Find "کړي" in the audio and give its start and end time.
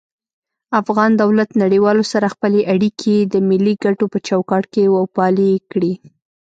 5.71-5.93